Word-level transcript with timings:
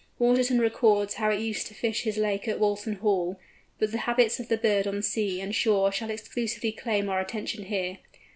Waterton 0.17 0.57
records 0.59 1.13
how 1.13 1.29
it 1.29 1.39
used 1.41 1.67
to 1.67 1.75
visit 1.75 2.05
his 2.05 2.17
lake 2.17 2.47
at 2.47 2.59
Walton 2.59 2.93
Hall; 2.95 3.39
but 3.77 3.91
the 3.91 3.99
habits 3.99 4.39
of 4.39 4.47
the 4.47 4.57
bird 4.57 4.87
on 4.87 5.03
sea 5.03 5.39
and 5.39 5.53
shore 5.53 5.91
shall 5.91 6.09
exclusively 6.09 6.71
claim 6.71 7.07
our 7.07 7.19
attention 7.19 7.65
here. 7.65 7.99